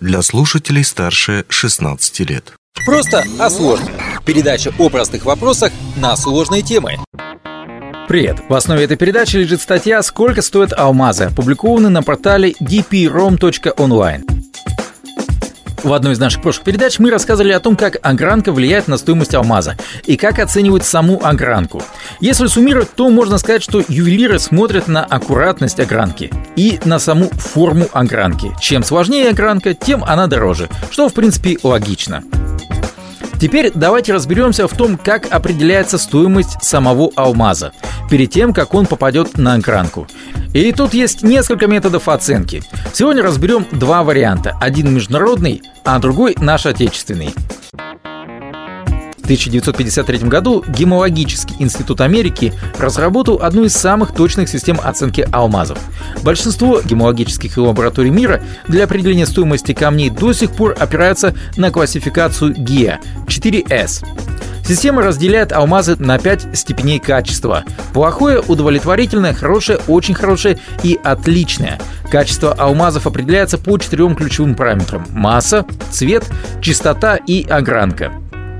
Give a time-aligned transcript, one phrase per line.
[0.00, 2.52] для слушателей старше 16 лет.
[2.84, 3.90] Просто о сложном.
[4.24, 6.96] Передача о простых вопросах на сложные темы.
[8.06, 8.38] Привет!
[8.48, 14.37] В основе этой передачи лежит статья «Сколько стоят алмазы», опубликованная на портале dprom.online.
[15.82, 19.34] В одной из наших прошлых передач мы рассказывали о том, как огранка влияет на стоимость
[19.34, 21.82] алмаза и как оценивать саму огранку.
[22.20, 27.86] Если суммировать, то можно сказать, что ювелиры смотрят на аккуратность огранки и на саму форму
[27.92, 28.52] огранки.
[28.60, 32.24] Чем сложнее огранка, тем она дороже, что в принципе логично.
[33.40, 37.72] Теперь давайте разберемся в том, как определяется стоимость самого алмаза,
[38.10, 40.08] перед тем, как он попадет на огранку.
[40.52, 42.62] И тут есть несколько методов оценки.
[42.92, 44.56] Сегодня разберем два варианта.
[44.60, 47.34] Один международный, а другой наш отечественный.
[49.28, 55.78] В 1953 году Гемологический институт Америки разработал одну из самых точных систем оценки алмазов.
[56.22, 63.00] Большинство гемологических лабораторий мира для определения стоимости камней до сих пор опираются на классификацию GIA
[63.26, 64.06] 4S.
[64.66, 67.64] Система разделяет алмазы на 5 степеней качества.
[67.92, 71.78] Плохое, удовлетворительное, хорошее, очень хорошее и отличное.
[72.10, 76.24] Качество алмазов определяется по четырем ключевым параметрам– масса, цвет,
[76.62, 78.10] чистота и огранка.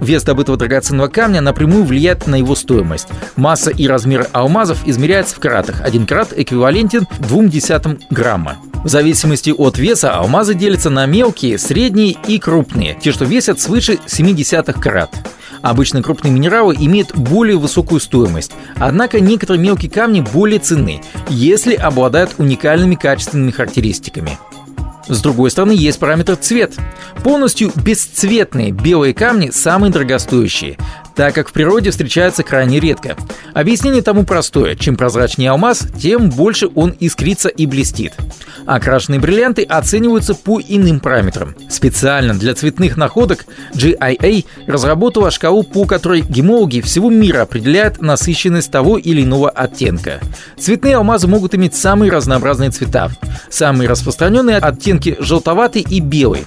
[0.01, 3.09] Вес добытого драгоценного камня напрямую влияет на его стоимость.
[3.37, 5.83] Масса и размер алмазов измеряются в каратах.
[5.83, 8.57] Один карат эквивалентен 0,2 грамма.
[8.85, 13.95] В зависимости от веса алмазы делятся на мелкие, средние и крупные, те, что весят свыше
[14.07, 15.11] 0,7 карат.
[15.63, 22.35] Обычно крупные минералы имеют более высокую стоимость, однако некоторые мелкие камни более ценны, если обладают
[22.39, 24.39] уникальными качественными характеристиками.
[25.09, 26.75] С другой стороны, есть параметр цвет.
[27.25, 30.77] Полностью бесцветные белые камни самые дорогостоящие,
[31.17, 33.17] так как в природе встречаются крайне редко.
[33.55, 34.77] Объяснение тому простое.
[34.77, 38.15] Чем прозрачнее алмаз, тем больше он искрится и блестит.
[38.69, 41.57] Окрашенные бриллианты оцениваются по иным параметрам.
[41.71, 48.99] Специально для цветных находок GIA разработала шкалу, по которой гемологи всего мира определяют насыщенность того
[48.99, 50.21] или иного оттенка.
[50.59, 53.11] Цветные алмазы могут иметь самые разнообразные цвета.
[53.49, 56.45] Самые распространенные оттенки желтоватый и белый.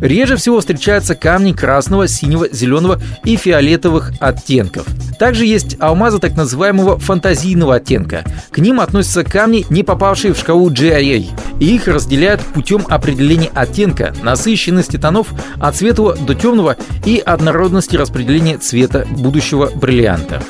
[0.00, 4.86] Реже всего встречаются камни красного, синего, зеленого и фиолетовых оттенков.
[5.18, 8.24] Также есть алмазы так называемого фантазийного оттенка.
[8.50, 11.26] К ним относятся камни, не попавшие в шкалу GIA.
[11.58, 15.28] И их разделяют путем определения оттенка, насыщенности тонов
[15.60, 20.42] от светлого до темного и однородности распределения цвета будущего бриллианта.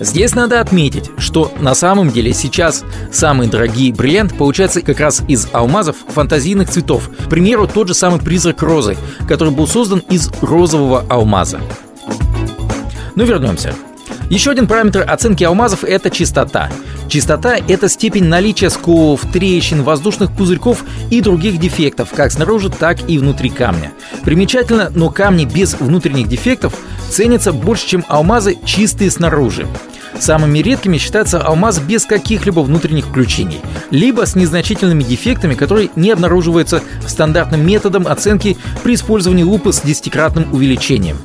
[0.00, 5.48] Здесь надо отметить, что на самом деле сейчас самые дорогие бриллианты получаются как раз из
[5.52, 7.08] алмазов фантазийных цветов.
[7.26, 8.96] К примеру, тот же самый призрак розы,
[9.28, 11.60] который был создан из розового алмаза.
[13.14, 13.74] Но вернемся.
[14.30, 16.70] Еще один параметр оценки алмазов– это чистота.
[17.14, 23.18] Чистота– это степень наличия сколов, трещин, воздушных пузырьков и других дефектов, как снаружи, так и
[23.18, 23.92] внутри камня.
[24.24, 26.74] Примечательно, но камни без внутренних дефектов
[27.08, 29.68] ценятся больше, чем алмазы чистые снаружи.
[30.18, 33.60] Самыми редкими считаются алмазы без каких-либо внутренних включений,
[33.92, 40.52] либо с незначительными дефектами, которые не обнаруживаются стандартным методом оценки при использовании лупы с десятикратным
[40.52, 41.18] увеличением.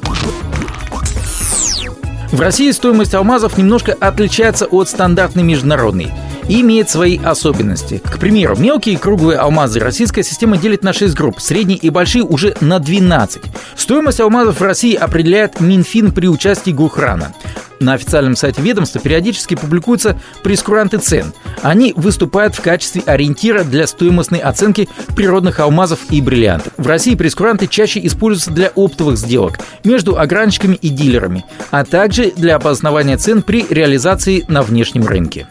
[2.32, 6.12] В России стоимость алмазов немножко отличается от стандартной международной
[6.48, 8.02] и имеет свои особенности.
[8.06, 12.56] К примеру, мелкие круглые алмазы российская система делит на 6 групп, средние и большие уже
[12.62, 13.42] на 12.
[13.76, 17.34] Стоимость алмазов в России определяет Минфин при участии Гухрана.
[17.80, 21.34] На официальном сайте ведомства периодически публикуются прескуранты цен.
[21.62, 26.74] Они выступают в качестве ориентира для стоимостной оценки природных алмазов и бриллиантов.
[26.78, 32.56] В России прескуранты чаще используются для оптовых сделок между огранщиками и дилерами, а также для
[32.56, 35.48] опознавания цен при реализации на внешнем рынке.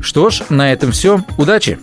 [0.00, 1.24] Что ж, на этом все.
[1.36, 1.78] Удачи!